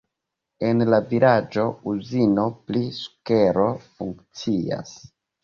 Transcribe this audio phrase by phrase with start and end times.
[0.69, 4.99] En la vilaĝo uzino pri sukero funkcias.